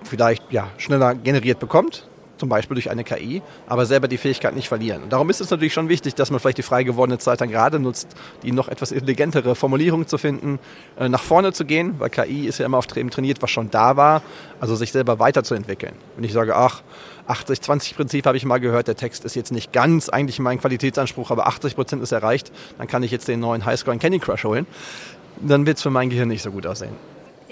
vielleicht 0.03 0.51
ja, 0.51 0.67
schneller 0.77 1.15
generiert 1.15 1.59
bekommt 1.59 2.09
zum 2.37 2.49
Beispiel 2.49 2.75
durch 2.75 2.89
eine 2.89 3.03
KI, 3.03 3.41
aber 3.67 3.85
selber 3.85 4.07
die 4.07 4.17
Fähigkeit 4.17 4.55
nicht 4.55 4.67
verlieren. 4.67 5.03
Und 5.03 5.13
darum 5.13 5.29
ist 5.29 5.41
es 5.41 5.49
natürlich 5.49 5.73
schon 5.73 5.89
wichtig, 5.89 6.15
dass 6.15 6.31
man 6.31 6.39
vielleicht 6.39 6.57
die 6.57 6.63
frei 6.63 6.83
gewordene 6.83 7.19
Zeit 7.19 7.41
dann 7.41 7.49
gerade 7.49 7.79
nutzt, 7.79 8.07
die 8.41 8.51
noch 8.51 8.67
etwas 8.67 8.91
intelligentere 8.91 9.55
Formulierungen 9.55 10.07
zu 10.07 10.17
finden, 10.17 10.59
äh, 10.97 11.09
nach 11.09 11.21
vorne 11.21 11.53
zu 11.53 11.65
gehen, 11.65 11.95
weil 11.99 12.09
KI 12.09 12.47
ist 12.47 12.57
ja 12.59 12.65
immer 12.65 12.77
auf 12.77 12.87
dem 12.87 13.09
trainiert, 13.09 13.41
was 13.41 13.51
schon 13.51 13.69
da 13.69 13.95
war, 13.97 14.21
also 14.59 14.75
sich 14.75 14.91
selber 14.91 15.19
weiterzuentwickeln. 15.19 15.93
Wenn 16.15 16.23
ich 16.23 16.33
sage, 16.33 16.55
ach, 16.55 16.81
80-20-Prinzip 17.27 18.25
habe 18.25 18.37
ich 18.37 18.45
mal 18.45 18.59
gehört, 18.59 18.87
der 18.87 18.95
Text 18.95 19.25
ist 19.25 19.35
jetzt 19.35 19.51
nicht 19.51 19.71
ganz 19.71 20.09
eigentlich 20.09 20.39
mein 20.39 20.59
Qualitätsanspruch, 20.59 21.31
aber 21.31 21.47
80 21.47 21.75
Prozent 21.75 22.03
ist 22.03 22.11
erreicht, 22.11 22.51
dann 22.77 22.87
kann 22.87 23.03
ich 23.03 23.11
jetzt 23.11 23.27
den 23.27 23.39
neuen 23.39 23.65
Highscore 23.65 23.93
in 23.93 23.99
Candy 23.99 24.19
Crush 24.19 24.43
holen, 24.43 24.67
dann 25.39 25.65
wird 25.65 25.77
es 25.77 25.83
für 25.83 25.89
mein 25.89 26.09
Gehirn 26.09 26.27
nicht 26.27 26.41
so 26.41 26.51
gut 26.51 26.67
aussehen. 26.67 26.95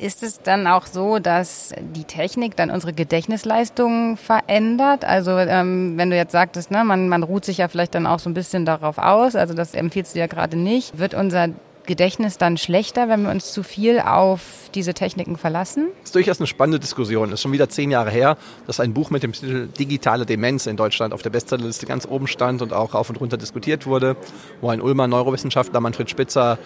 Ist 0.02 0.24
es 0.24 0.42
dann 0.42 0.66
auch 0.66 0.88
so, 0.88 1.20
dass 1.20 1.76
die 1.80 2.06
Technik 2.06 2.56
dann 2.56 2.72
unsere 2.72 2.92
Gedächtnisleistungen 2.92 4.18
verändert? 4.18 5.06
Also 5.06 5.38
ähm, 5.38 5.94
wenn 5.96 6.10
du 6.10 6.16
jetzt 6.16 6.32
sagtest, 6.32 6.72
ne, 6.72 6.84
man, 6.84 7.08
man 7.08 7.22
ruht 7.22 7.46
sich 7.46 7.60
ja 7.60 7.68
vielleicht 7.68 7.94
dann 7.94 8.08
auch 8.08 8.18
so 8.18 8.28
ein 8.28 8.34
bisschen 8.34 8.66
darauf 8.66 8.98
aus, 8.98 9.36
also 9.36 9.54
das 9.54 9.76
empfiehlst 9.76 10.16
du 10.16 10.20
ja 10.20 10.26
gerade 10.26 10.58
nicht. 10.58 10.98
Wird 10.98 11.14
unser 11.14 11.50
Gedächtnis 11.86 12.40
dann 12.40 12.58
schlechter, 12.58 13.10
wenn 13.10 13.24
wir 13.24 13.30
uns 13.30 13.54
zu 13.54 13.62
viel 13.62 14.00
auf 14.00 14.42
diese 14.74 14.96
Techniken 14.96 15.38
verlassen? 15.38 15.90
Das 16.00 16.10
ist 16.10 16.16
durchaus 16.16 16.40
eine 16.40 16.48
spannende 16.48 16.80
Diskussion. 16.80 17.28
Es 17.28 17.36
ist 17.36 17.42
schon 17.42 17.52
wieder 17.52 17.70
zehn 17.70 17.92
Jahre 17.92 18.10
her, 18.10 18.38
dass 18.66 18.80
ein 18.80 18.94
Buch 18.94 19.12
mit 19.12 19.22
dem 19.22 19.34
Titel 19.34 19.68
Digitale 19.68 20.26
Demenz 20.26 20.66
in 20.66 20.78
Deutschland 20.78 21.14
auf 21.14 21.22
der 21.22 21.30
Bestsellerliste 21.30 21.86
ganz 21.86 22.08
oben 22.08 22.26
stand 22.26 22.64
und 22.64 22.74
auch 22.74 22.96
rauf 22.96 23.10
und 23.10 23.20
runter 23.20 23.38
diskutiert 23.38 23.86
wurde, 23.86 24.16
wo 24.62 24.70
ein 24.70 24.82
Ulmer 24.82 25.08
Neurowissenschaftler 25.08 25.80
Manfred 25.80 26.10
Spitzer 26.10 26.58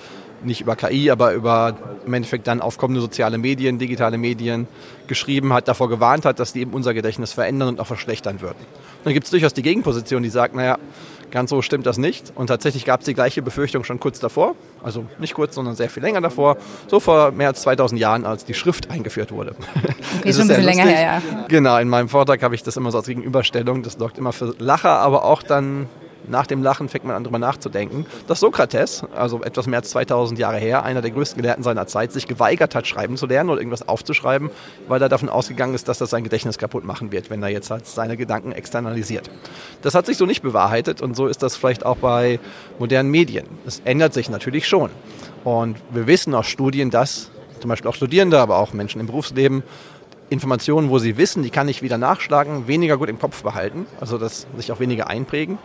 nicht 0.44 0.62
über 0.62 0.76
KI, 0.76 1.10
aber 1.12 1.34
über 1.34 1.78
im 2.06 2.14
Endeffekt 2.14 2.48
dann 2.48 2.62
aufkommende 2.62 3.02
soziale 3.02 3.38
Medien, 3.38 3.80
digitale 3.80 4.18
Medien 4.18 4.68
geschrieben 5.08 5.54
hat, 5.54 5.68
davor 5.68 5.90
gewarnt 5.90 6.26
hat, 6.26 6.40
dass 6.40 6.54
die 6.54 6.62
eben 6.62 6.74
unser 6.74 6.94
Gedächtnis 6.94 7.34
verändern 7.34 7.70
und 7.70 7.80
auch 7.80 7.88
verschlechtern 7.88 8.42
würden. 8.42 8.60
Und 8.60 9.06
dann 9.06 9.14
gibt 9.14 9.26
es 9.26 9.32
durchaus 9.32 9.54
die 9.54 9.62
Gegenposition, 9.62 10.24
die 10.24 10.30
sagt, 10.30 10.56
naja, 10.56 10.78
ganz 11.32 11.50
so 11.50 11.62
stimmt 11.62 11.86
das 11.86 11.98
nicht. 11.98 12.32
Und 12.36 12.48
tatsächlich 12.48 12.86
gab 12.86 13.02
es 13.02 13.06
die 13.06 13.14
gleiche 13.14 13.42
Befürchtung 13.42 13.84
schon 13.84 14.00
kurz 14.00 14.20
davor, 14.20 14.56
also 14.84 15.06
nicht 15.20 15.34
kurz, 15.34 15.56
sondern 15.56 15.76
sehr 15.76 15.90
viel 15.90 16.02
länger 16.02 16.22
davor, 16.22 16.58
so 16.88 17.00
vor 17.00 17.32
mehr 17.32 17.50
als 17.50 17.62
2000 17.62 18.00
Jahren, 18.00 18.26
als 18.26 18.46
die 18.46 18.54
Schrift 18.54 18.90
eingeführt 18.90 19.32
wurde. 19.32 19.56
Okay, 20.20 20.34
schon 20.34 20.44
ein 20.44 20.48
bisschen 20.48 20.64
länger 20.64 20.86
her, 20.86 21.02
ja. 21.02 21.46
Genau, 21.48 21.78
in 21.78 21.90
meinem 21.90 22.10
Vortrag 22.10 22.42
habe 22.42 22.56
ich 22.56 22.64
das 22.64 22.78
immer 22.78 22.92
so 22.92 23.00
als 23.00 23.08
Gegenüberstellung. 23.08 23.84
Das 23.84 23.94
sorgt 23.94 24.18
immer 24.18 24.34
für 24.34 24.56
Lacher, 24.60 25.00
aber 25.00 25.26
auch 25.26 25.44
dann 25.44 25.88
nach 26.30 26.48
dem 26.48 26.64
Lachen 26.64 26.90
fängt 26.90 27.06
man 27.06 27.16
an, 27.16 27.24
darüber 27.24 27.40
nachzudenken, 27.40 28.06
dass 28.28 28.40
Sokrates, 28.40 29.04
also 29.16 29.44
etwas 29.44 29.68
mehr 29.68 29.80
als 29.80 29.90
2000 29.90 30.40
Jahre 30.40 30.58
her, 30.58 30.84
einer 30.84 31.02
der 31.02 31.12
größten 31.12 31.42
Gelehrten 31.42 31.64
seiner 31.64 31.88
Zeit, 31.88 32.12
sich 32.12 32.28
geweigert 32.28 32.76
hat, 32.76 32.88
schreiben 32.88 33.18
zu 33.18 33.26
lernen 33.26 33.50
oder 33.50 33.60
irgendwas 33.60 33.88
aufzuschreiben, 33.88 34.50
weil 34.88 35.02
er 35.02 35.10
davon 35.10 35.30
ausgegangen 35.30 35.74
ist, 35.74 35.88
dass 35.88 35.98
das 35.98 36.10
sein 36.10 36.24
Gedächtnis 36.24 36.58
kaputt 36.58 36.84
machen 36.84 37.12
wird, 37.12 37.30
wenn 37.30 37.42
er 37.44 37.50
jetzt 37.50 37.70
halt 37.72 37.88
seine 37.88 38.18
Gedanken 38.18 38.52
externalisiert. 38.52 39.30
Das 39.82 39.96
hat 39.96 40.06
sich 40.06 40.18
so 40.18 40.26
nicht 40.26 40.42
bewahrheitet 40.42 41.02
und 41.02 41.16
so 41.16 41.28
ist 41.28 41.44
das 41.44 41.56
vielleicht 41.56 41.86
auch 41.86 41.98
bei 41.98 42.40
modernen 42.80 43.12
Medien. 43.12 43.46
Es 43.66 43.82
ändert 43.86 44.14
sich 44.14 44.30
natürlich 44.30 44.68
schon. 44.68 44.90
Und 45.44 45.78
wir 45.92 46.08
wissen 46.08 46.34
aus 46.34 46.48
Studien, 46.48 46.90
dass 46.90 47.30
zum 47.60 47.70
Beispiel 47.70 47.90
auch 47.90 47.96
Studierende, 47.96 48.40
aber 48.40 48.58
auch 48.58 48.74
Menschen 48.74 49.00
im 49.00 49.08
Berufsleben 49.08 49.64
Informationen, 50.30 50.90
wo 50.90 50.98
sie 50.98 51.18
wissen, 51.18 51.44
die 51.44 51.52
kann 51.52 51.68
ich 51.68 51.84
wieder 51.84 51.98
nachschlagen, 51.98 52.68
weniger 52.68 52.98
gut 52.98 53.10
im 53.10 53.20
Kopf 53.20 53.44
behalten, 53.44 53.86
also 54.00 54.18
dass 54.18 54.48
sich 54.58 54.72
auch 54.72 54.80
weniger 54.80 55.08
einprägen 55.08 55.60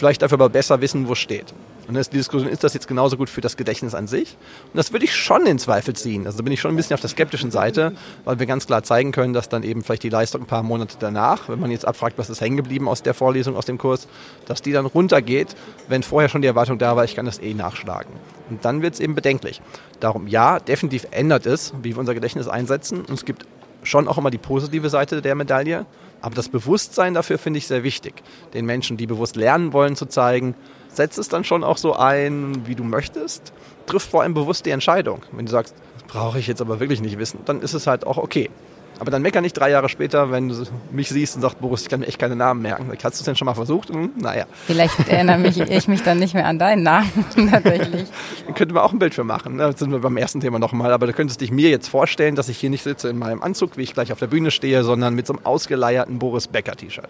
vielleicht 0.00 0.22
dafür 0.22 0.36
aber 0.36 0.48
besser 0.48 0.80
wissen, 0.80 1.06
wo 1.08 1.12
es 1.12 1.18
steht. 1.18 1.52
Und 1.86 1.96
ist 1.96 2.12
die 2.12 2.16
Diskussion, 2.16 2.48
ist 2.50 2.64
das 2.64 2.72
jetzt 2.72 2.88
genauso 2.88 3.16
gut 3.16 3.28
für 3.28 3.42
das 3.42 3.56
Gedächtnis 3.56 3.94
an 3.94 4.06
sich? 4.06 4.36
Und 4.72 4.76
das 4.76 4.92
würde 4.92 5.04
ich 5.04 5.14
schon 5.14 5.44
in 5.44 5.58
Zweifel 5.58 5.94
ziehen. 5.94 6.24
Also 6.24 6.38
da 6.38 6.44
bin 6.44 6.52
ich 6.52 6.60
schon 6.60 6.72
ein 6.72 6.76
bisschen 6.76 6.94
auf 6.94 7.00
der 7.00 7.10
skeptischen 7.10 7.50
Seite, 7.50 7.92
weil 8.24 8.38
wir 8.38 8.46
ganz 8.46 8.66
klar 8.66 8.82
zeigen 8.82 9.12
können, 9.12 9.34
dass 9.34 9.50
dann 9.50 9.62
eben 9.62 9.82
vielleicht 9.82 10.04
die 10.04 10.08
Leistung 10.08 10.42
ein 10.42 10.46
paar 10.46 10.62
Monate 10.62 10.96
danach, 10.98 11.48
wenn 11.48 11.60
man 11.60 11.70
jetzt 11.70 11.86
abfragt, 11.86 12.16
was 12.16 12.30
ist 12.30 12.40
hängen 12.40 12.56
geblieben 12.56 12.88
aus 12.88 13.02
der 13.02 13.12
Vorlesung, 13.12 13.56
aus 13.56 13.66
dem 13.66 13.76
Kurs, 13.76 14.08
dass 14.46 14.62
die 14.62 14.72
dann 14.72 14.86
runtergeht, 14.86 15.54
wenn 15.88 16.02
vorher 16.02 16.30
schon 16.30 16.40
die 16.40 16.48
Erwartung 16.48 16.78
da 16.78 16.96
war, 16.96 17.04
ich 17.04 17.14
kann 17.14 17.26
das 17.26 17.38
eh 17.38 17.52
nachschlagen. 17.52 18.14
Und 18.48 18.64
dann 18.64 18.80
wird 18.80 18.94
es 18.94 19.00
eben 19.00 19.14
bedenklich. 19.14 19.60
Darum 19.98 20.28
ja, 20.28 20.60
definitiv 20.60 21.06
ändert 21.10 21.44
es, 21.44 21.74
wie 21.82 21.90
wir 21.90 21.98
unser 21.98 22.14
Gedächtnis 22.14 22.48
einsetzen. 22.48 23.00
Und 23.00 23.10
es 23.10 23.24
gibt 23.26 23.44
schon 23.82 24.08
auch 24.08 24.16
immer 24.16 24.30
die 24.30 24.38
positive 24.38 24.88
Seite 24.88 25.22
der 25.22 25.34
Medaille. 25.34 25.86
Aber 26.20 26.34
das 26.34 26.48
Bewusstsein 26.48 27.14
dafür 27.14 27.38
finde 27.38 27.58
ich 27.58 27.66
sehr 27.66 27.82
wichtig. 27.82 28.22
Den 28.54 28.66
Menschen, 28.66 28.96
die 28.96 29.06
bewusst 29.06 29.36
lernen 29.36 29.72
wollen, 29.72 29.96
zu 29.96 30.06
zeigen, 30.06 30.54
setz 30.88 31.18
es 31.18 31.28
dann 31.28 31.44
schon 31.44 31.64
auch 31.64 31.78
so 31.78 31.94
ein, 31.94 32.66
wie 32.66 32.74
du 32.74 32.84
möchtest. 32.84 33.52
Triff 33.86 34.02
vor 34.02 34.22
allem 34.22 34.34
bewusst 34.34 34.66
die 34.66 34.70
Entscheidung. 34.70 35.22
Wenn 35.32 35.46
du 35.46 35.52
sagst, 35.52 35.74
das 35.94 36.04
brauche 36.04 36.38
ich 36.38 36.46
jetzt 36.46 36.60
aber 36.60 36.80
wirklich 36.80 37.00
nicht 37.00 37.18
wissen, 37.18 37.40
dann 37.44 37.60
ist 37.60 37.74
es 37.74 37.86
halt 37.86 38.06
auch 38.06 38.18
okay. 38.18 38.50
Aber 38.98 39.10
dann 39.10 39.22
mecker 39.22 39.40
nicht 39.40 39.54
drei 39.54 39.70
Jahre 39.70 39.88
später, 39.88 40.30
wenn 40.30 40.48
du 40.48 40.66
mich 40.92 41.08
siehst 41.08 41.34
und 41.34 41.42
sagst, 41.42 41.58
Boris, 41.58 41.82
ich 41.82 41.88
kann 41.88 42.00
mir 42.00 42.06
echt 42.06 42.18
keine 42.18 42.36
Namen 42.36 42.60
merken. 42.60 42.90
Hast 42.90 43.02
du 43.02 43.08
es 43.08 43.22
denn 43.22 43.34
schon 43.34 43.46
mal 43.46 43.54
versucht? 43.54 43.88
Hm, 43.88 44.10
naja. 44.16 44.44
Vielleicht 44.66 45.08
erinnere 45.08 45.38
mich, 45.38 45.58
ich 45.70 45.88
mich 45.88 46.02
dann 46.02 46.18
nicht 46.18 46.34
mehr 46.34 46.46
an 46.46 46.58
deinen 46.58 46.82
Namen 46.82 47.10
tatsächlich. 47.50 48.08
Dann 48.44 48.54
könnten 48.54 48.74
wir 48.74 48.84
auch 48.84 48.92
ein 48.92 48.98
Bild 48.98 49.14
für 49.14 49.24
machen. 49.24 49.56
Ne? 49.56 49.62
Da 49.62 49.72
sind 49.76 49.90
wir 49.90 50.00
beim 50.00 50.18
ersten 50.18 50.40
Thema 50.40 50.58
nochmal. 50.58 50.92
Aber 50.92 51.06
du 51.06 51.14
könntest 51.14 51.40
dich 51.40 51.50
mir 51.50 51.70
jetzt 51.70 51.88
vorstellen, 51.88 52.34
dass 52.34 52.50
ich 52.50 52.58
hier 52.58 52.68
nicht 52.68 52.82
sitze 52.82 53.08
in 53.08 53.16
meinem 53.16 53.42
Anzug, 53.42 53.78
wie 53.78 53.82
ich 53.82 53.94
gleich 53.94 54.12
auf 54.12 54.18
der 54.18 54.26
Bühne 54.26 54.50
stehe, 54.50 54.84
sondern 54.84 55.14
mit 55.14 55.26
so 55.26 55.32
einem 55.32 55.46
ausgeleierten 55.46 56.18
Boris 56.18 56.46
Becker 56.48 56.76
T-Shirt. 56.76 57.08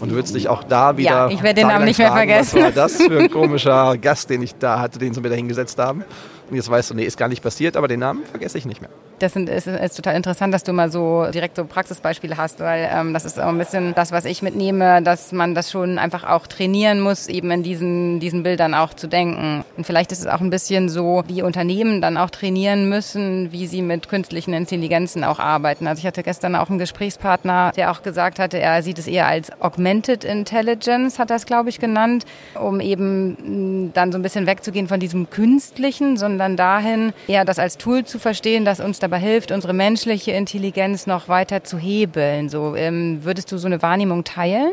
Und 0.00 0.10
du 0.10 0.14
würdest 0.14 0.36
dich 0.36 0.48
auch 0.48 0.62
da 0.62 0.96
wieder. 0.96 1.10
Ja, 1.10 1.30
ich 1.30 1.42
werde 1.42 1.62
den 1.62 1.68
Namen 1.68 1.84
nicht 1.84 1.98
mehr 1.98 2.12
vergessen. 2.12 2.58
Was 2.58 2.64
war 2.64 2.70
das 2.72 2.96
für 3.02 3.18
ein 3.18 3.30
komischer 3.30 3.98
Gast, 3.98 4.30
den 4.30 4.42
ich 4.42 4.54
da 4.54 4.78
hatte, 4.78 5.00
den 5.00 5.12
sie 5.12 5.20
mir 5.20 5.30
da 5.30 5.34
hingesetzt 5.34 5.78
haben? 5.78 6.04
Und 6.50 6.56
jetzt 6.56 6.70
weißt 6.70 6.90
du, 6.90 6.94
nee, 6.94 7.04
ist 7.04 7.16
gar 7.16 7.28
nicht 7.28 7.42
passiert, 7.42 7.76
aber 7.76 7.88
den 7.88 8.00
Namen 8.00 8.24
vergesse 8.26 8.58
ich 8.58 8.66
nicht 8.66 8.80
mehr. 8.80 8.90
Das 9.20 9.32
sind, 9.32 9.48
ist, 9.48 9.66
ist 9.66 9.96
total 9.96 10.16
interessant, 10.16 10.52
dass 10.52 10.64
du 10.64 10.72
mal 10.72 10.90
so 10.90 11.26
direkt 11.32 11.56
so 11.56 11.64
Praxisbeispiele 11.64 12.36
hast, 12.36 12.60
weil 12.60 12.88
ähm, 12.92 13.14
das 13.14 13.24
ist 13.24 13.40
auch 13.40 13.48
ein 13.48 13.58
bisschen 13.58 13.94
das, 13.94 14.12
was 14.12 14.24
ich 14.24 14.42
mitnehme, 14.42 15.02
dass 15.02 15.32
man 15.32 15.54
das 15.54 15.70
schon 15.70 15.98
einfach 15.98 16.24
auch 16.24 16.46
trainieren 16.46 17.00
muss, 17.00 17.28
eben 17.28 17.50
in 17.50 17.62
diesen, 17.62 18.20
diesen 18.20 18.42
Bildern 18.42 18.74
auch 18.74 18.92
zu 18.92 19.06
denken. 19.06 19.64
Und 19.76 19.86
vielleicht 19.86 20.12
ist 20.12 20.20
es 20.20 20.26
auch 20.26 20.40
ein 20.40 20.50
bisschen 20.50 20.88
so, 20.88 21.22
wie 21.28 21.42
Unternehmen 21.42 22.02
dann 22.02 22.16
auch 22.16 22.30
trainieren 22.30 22.88
müssen, 22.88 23.52
wie 23.52 23.66
sie 23.66 23.82
mit 23.82 24.08
künstlichen 24.08 24.52
Intelligenzen 24.52 25.24
auch 25.24 25.38
arbeiten. 25.38 25.86
Also 25.86 26.00
ich 26.00 26.06
hatte 26.06 26.22
gestern 26.22 26.56
auch 26.56 26.68
einen 26.68 26.78
Gesprächspartner, 26.78 27.72
der 27.76 27.92
auch 27.92 28.02
gesagt 28.02 28.38
hatte, 28.38 28.58
er 28.58 28.82
sieht 28.82 28.98
es 28.98 29.06
eher 29.06 29.26
als 29.26 29.50
Augmented 29.62 30.24
Intelligence, 30.24 31.18
hat 31.18 31.30
es, 31.30 31.46
glaube 31.46 31.70
ich, 31.70 31.78
genannt, 31.78 32.26
um 32.60 32.80
eben 32.80 33.86
mm, 33.86 33.92
dann 33.94 34.12
so 34.12 34.18
ein 34.18 34.22
bisschen 34.22 34.46
wegzugehen 34.46 34.88
von 34.88 35.00
diesem 35.00 35.30
Künstlichen, 35.30 36.16
sondern 36.16 36.33
dahin 36.38 37.12
eher 37.28 37.44
das 37.44 37.58
als 37.58 37.78
Tool 37.78 38.04
zu 38.04 38.18
verstehen, 38.18 38.64
das 38.64 38.80
uns 38.80 38.98
dabei 38.98 39.18
hilft, 39.18 39.50
unsere 39.50 39.72
menschliche 39.72 40.32
Intelligenz 40.32 41.06
noch 41.06 41.28
weiter 41.28 41.64
zu 41.64 41.78
hebeln. 41.78 42.48
So, 42.48 42.74
ähm, 42.76 43.24
würdest 43.24 43.50
du 43.52 43.58
so 43.58 43.66
eine 43.66 43.82
Wahrnehmung 43.82 44.24
teilen? 44.24 44.70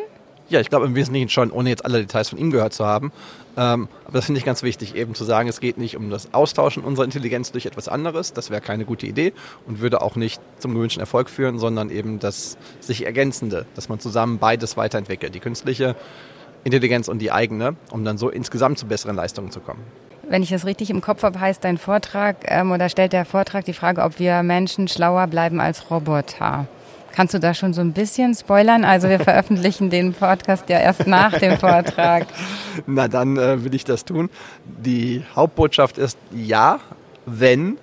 Ja, 0.51 0.59
ich 0.59 0.69
glaube 0.69 0.85
im 0.85 0.95
Wesentlichen 0.95 1.29
schon, 1.29 1.49
ohne 1.49 1.69
jetzt 1.69 1.85
alle 1.85 2.01
Details 2.01 2.27
von 2.27 2.37
ihm 2.37 2.51
gehört 2.51 2.73
zu 2.73 2.85
haben. 2.85 3.13
Ähm, 3.55 3.87
aber 4.03 4.13
das 4.17 4.25
finde 4.25 4.39
ich 4.39 4.43
ganz 4.43 4.63
wichtig, 4.63 4.95
eben 4.95 5.15
zu 5.15 5.23
sagen, 5.23 5.47
es 5.47 5.61
geht 5.61 5.77
nicht 5.77 5.95
um 5.95 6.09
das 6.09 6.33
Austauschen 6.33 6.83
unserer 6.83 7.05
Intelligenz 7.05 7.53
durch 7.53 7.65
etwas 7.65 7.87
anderes. 7.87 8.33
Das 8.33 8.49
wäre 8.49 8.59
keine 8.59 8.83
gute 8.83 9.07
Idee 9.07 9.31
und 9.65 9.79
würde 9.79 10.01
auch 10.01 10.17
nicht 10.17 10.41
zum 10.59 10.73
gewünschten 10.73 10.99
Erfolg 10.99 11.29
führen, 11.29 11.57
sondern 11.57 11.89
eben 11.89 12.19
das 12.19 12.57
sich 12.81 13.05
Ergänzende, 13.05 13.65
dass 13.75 13.87
man 13.87 14.01
zusammen 14.01 14.39
beides 14.39 14.75
weiterentwickelt. 14.75 15.33
Die 15.33 15.39
künstliche 15.39 15.95
Intelligenz 16.65 17.07
und 17.07 17.19
die 17.19 17.31
eigene, 17.31 17.77
um 17.91 18.03
dann 18.03 18.17
so 18.17 18.29
insgesamt 18.29 18.77
zu 18.77 18.87
besseren 18.87 19.15
Leistungen 19.15 19.51
zu 19.51 19.61
kommen 19.61 19.83
wenn 20.31 20.43
ich 20.43 20.50
das 20.50 20.65
richtig 20.65 20.89
im 20.89 21.01
Kopf 21.01 21.23
habe, 21.23 21.39
heißt 21.39 21.61
dein 21.63 21.77
Vortrag 21.77 22.38
ähm, 22.45 22.71
oder 22.71 22.88
stellt 22.88 23.11
der 23.11 23.25
Vortrag 23.25 23.65
die 23.65 23.73
Frage, 23.73 24.01
ob 24.01 24.17
wir 24.17 24.43
Menschen 24.43 24.88
schlauer 24.88 25.27
bleiben 25.27 25.59
als 25.59 25.91
Roboter. 25.91 26.67
Kannst 27.13 27.33
du 27.33 27.39
da 27.39 27.53
schon 27.53 27.73
so 27.73 27.81
ein 27.81 27.91
bisschen 27.91 28.33
spoilern? 28.33 28.85
Also 28.85 29.09
wir 29.09 29.19
veröffentlichen 29.23 29.89
den 29.89 30.13
Podcast 30.13 30.69
ja 30.69 30.79
erst 30.79 31.05
nach 31.05 31.38
dem 31.38 31.57
Vortrag. 31.57 32.27
Na 32.88 33.09
dann 33.09 33.35
äh, 33.35 33.61
will 33.65 33.75
ich 33.75 33.83
das 33.83 34.05
tun. 34.05 34.29
Die 34.63 35.25
Hauptbotschaft 35.35 35.97
ist 35.97 36.17
ja, 36.33 36.79
wenn 37.25 37.77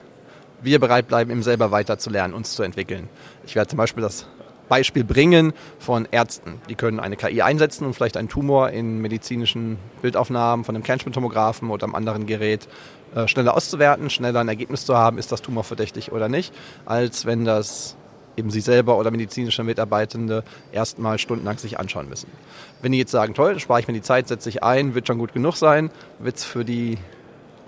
wir 0.62 0.80
bereit 0.80 1.06
bleiben, 1.06 1.30
eben 1.30 1.42
selber 1.42 1.70
weiter 1.70 1.98
zu 1.98 2.08
lernen, 2.08 2.32
uns 2.32 2.54
zu 2.54 2.62
entwickeln. 2.62 3.10
Ich 3.44 3.56
werde 3.56 3.68
zum 3.68 3.76
Beispiel 3.76 4.02
das 4.02 4.26
Beispiel 4.68 5.04
bringen 5.04 5.52
von 5.78 6.06
Ärzten. 6.10 6.60
Die 6.68 6.74
können 6.74 7.00
eine 7.00 7.16
KI 7.16 7.42
einsetzen 7.42 7.84
und 7.84 7.94
vielleicht 7.94 8.16
einen 8.16 8.28
Tumor 8.28 8.70
in 8.70 9.00
medizinischen 9.00 9.78
Bildaufnahmen 10.02 10.64
von 10.64 10.74
einem 10.74 10.84
Kernspintomographen 10.84 11.70
oder 11.70 11.84
einem 11.84 11.94
anderen 11.94 12.26
Gerät 12.26 12.68
äh, 13.14 13.26
schneller 13.26 13.56
auszuwerten, 13.56 14.10
schneller 14.10 14.40
ein 14.40 14.48
Ergebnis 14.48 14.84
zu 14.84 14.96
haben, 14.96 15.18
ist 15.18 15.32
das 15.32 15.42
Tumor 15.42 15.64
verdächtig 15.64 16.12
oder 16.12 16.28
nicht, 16.28 16.54
als 16.84 17.24
wenn 17.26 17.44
das 17.44 17.96
eben 18.36 18.50
Sie 18.50 18.60
selber 18.60 18.96
oder 18.98 19.10
medizinische 19.10 19.64
Mitarbeitende 19.64 20.44
erstmal 20.72 21.18
stundenlang 21.18 21.58
sich 21.58 21.78
anschauen 21.78 22.08
müssen. 22.08 22.30
Wenn 22.80 22.92
die 22.92 22.98
jetzt 22.98 23.10
sagen, 23.10 23.34
toll, 23.34 23.58
spare 23.58 23.80
ich 23.80 23.88
mir 23.88 23.94
die 23.94 24.02
Zeit, 24.02 24.28
setze 24.28 24.48
ich 24.48 24.62
ein, 24.62 24.94
wird 24.94 25.06
schon 25.06 25.18
gut 25.18 25.32
genug 25.32 25.56
sein, 25.56 25.90
wird 26.20 26.36
es 26.36 26.44
für 26.44 26.64
die 26.64 26.98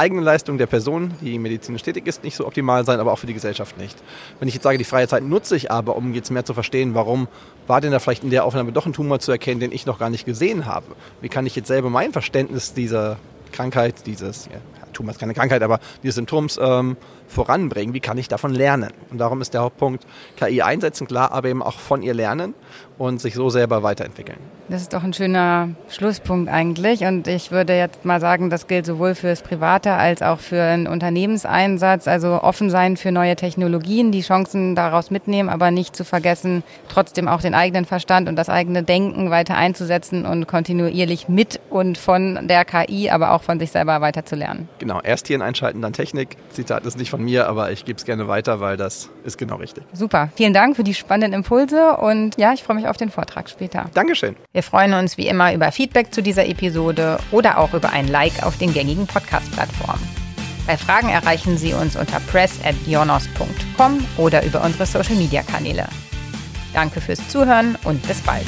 eigene 0.01 0.23
Leistung 0.23 0.57
der 0.57 0.67
Person, 0.67 1.13
die 1.21 1.39
medizinisch 1.39 1.83
tätig 1.83 2.07
ist, 2.07 2.25
nicht 2.25 2.35
so 2.35 2.47
optimal 2.47 2.87
sein, 2.87 3.01
aber 3.01 3.13
auch 3.13 3.19
für 3.19 3.27
die 3.27 3.35
Gesellschaft 3.35 3.77
nicht. 3.77 4.03
Wenn 4.39 4.49
ich 4.49 4.55
jetzt 4.55 4.65
sage, 4.65 4.79
die 4.79 4.85
freie 4.85 5.07
Zeit 5.07 5.23
nutze 5.23 5.57
ich 5.57 5.71
aber, 5.71 5.95
um 5.95 6.15
jetzt 6.15 6.31
mehr 6.31 6.45
zu 6.45 6.55
verstehen, 6.55 6.95
warum 6.95 7.29
war 7.67 7.83
denn 7.83 7.93
da 7.93 7.99
vielleicht 7.99 8.25
in 8.25 8.31
der 8.31 8.45
Aufnahme 8.45 8.73
doch 8.73 8.87
ein 8.87 8.95
Tumor 8.95 9.19
zu 9.19 9.31
erkennen, 9.31 9.61
den 9.61 9.73
ich 9.73 9.85
noch 9.85 9.99
gar 9.99 10.09
nicht 10.09 10.25
gesehen 10.25 10.65
habe? 10.65 10.87
Wie 11.21 11.29
kann 11.29 11.45
ich 11.45 11.55
jetzt 11.55 11.69
selber 11.69 11.91
mein 11.91 12.13
Verständnis 12.13 12.73
dieser 12.73 13.19
Krankheit, 13.53 14.07
dieses, 14.07 14.47
ja, 14.47 14.59
Tumor 14.95 15.13
ist 15.13 15.21
keine 15.21 15.35
Krankheit, 15.35 15.63
aber 15.63 15.81
dieses 16.03 16.15
Symptoms 16.15 16.59
ähm, 16.61 16.97
voranbringen? 17.29 17.93
Wie 17.93 18.01
kann 18.01 18.17
ich 18.17 18.29
davon 18.29 18.55
lernen? 18.55 18.93
Und 19.11 19.19
darum 19.19 19.43
ist 19.43 19.53
der 19.53 19.61
Hauptpunkt 19.61 20.07
KI 20.37 20.63
einsetzen, 20.63 21.07
klar, 21.09 21.33
aber 21.33 21.49
eben 21.49 21.63
auch 21.63 21.79
von 21.79 22.03
ihr 22.03 22.15
lernen 22.15 22.55
und 22.97 23.21
sich 23.21 23.35
so 23.35 23.51
selber 23.51 23.83
weiterentwickeln. 23.83 24.39
Das 24.71 24.83
ist 24.83 24.93
doch 24.93 25.03
ein 25.03 25.13
schöner 25.13 25.71
Schlusspunkt 25.89 26.49
eigentlich. 26.49 27.01
Und 27.01 27.27
ich 27.27 27.51
würde 27.51 27.77
jetzt 27.77 28.05
mal 28.05 28.21
sagen, 28.21 28.51
das 28.51 28.69
gilt 28.69 28.87
sowohl 28.87 29.17
fürs 29.17 29.43
Private 29.43 29.95
als 29.95 30.23
auch 30.23 30.39
für 30.39 30.63
einen 30.63 30.87
Unternehmenseinsatz. 30.87 32.07
Also 32.07 32.41
offen 32.41 32.71
sein 32.71 32.97
für 32.97 33.11
neue 33.11 33.35
Technologien, 33.35 34.13
die 34.13 34.21
Chancen 34.21 34.77
daraus 34.77 35.11
mitnehmen, 35.11 35.49
aber 35.49 35.73
nicht 35.73 35.97
zu 35.97 36.05
vergessen, 36.05 36.63
trotzdem 36.89 37.27
auch 37.27 37.41
den 37.41 37.53
eigenen 37.53 37.85
Verstand 37.85 38.29
und 38.29 38.37
das 38.37 38.49
eigene 38.49 38.85
Denken 38.85 39.31
weiter 39.31 39.57
einzusetzen 39.57 40.25
und 40.25 40.47
kontinuierlich 40.47 41.29
mit 41.29 41.59
und 41.69 41.99
von 41.99 42.47
der 42.47 42.65
KI, 42.65 43.11
aber 43.11 43.33
auch 43.33 43.43
von 43.43 43.59
sich 43.59 43.73
selber 43.73 44.01
weiter 44.01 44.25
zu 44.25 44.37
lernen. 44.37 44.69
Genau, 44.79 45.01
erst 45.01 45.27
Hirn 45.27 45.43
einschalten, 45.43 45.83
dann 45.83 45.95
Technik. 45.95 46.37
Zitat 46.53 46.87
ist 46.87 46.97
nicht 46.97 47.11
von 47.11 47.25
mir, 47.25 47.49
aber 47.49 47.73
ich 47.73 47.85
gebe 47.85 47.99
es 47.99 48.05
gerne 48.05 48.29
weiter, 48.29 48.61
weil 48.61 48.77
das 48.77 49.11
ist 49.25 49.37
genau 49.37 49.57
richtig. 49.57 49.83
Super, 49.93 50.29
vielen 50.37 50.55
Dank 50.55 50.77
für 50.77 50.85
die 50.85 50.95
spannenden 50.95 51.33
Impulse 51.33 51.97
und 51.97 52.37
ja, 52.39 52.53
ich 52.53 52.63
freue 52.63 52.77
mich 52.77 52.87
auf 52.87 52.97
den 52.97 53.11
Vortrag 53.11 53.51
später. 53.51 53.91
Dankeschön. 53.95 54.37
Wir 54.61 54.65
freuen 54.65 54.93
uns 54.93 55.17
wie 55.17 55.27
immer 55.27 55.55
über 55.55 55.73
Feedback 55.73 56.13
zu 56.13 56.23
dieser 56.23 56.47
Episode 56.47 57.17
oder 57.31 57.57
auch 57.57 57.73
über 57.73 57.93
ein 57.93 58.07
Like 58.09 58.43
auf 58.43 58.59
den 58.59 58.75
gängigen 58.75 59.07
Podcast-Plattformen. 59.07 60.07
Bei 60.67 60.77
Fragen 60.77 61.09
erreichen 61.09 61.57
Sie 61.57 61.73
uns 61.73 61.97
unter 61.97 62.21
press.jonos.com 62.21 64.07
oder 64.19 64.45
über 64.45 64.63
unsere 64.63 64.85
Social-Media-Kanäle. 64.85 65.89
Danke 66.75 67.01
fürs 67.01 67.27
Zuhören 67.29 67.79
und 67.85 68.07
bis 68.07 68.21
bald. 68.21 68.45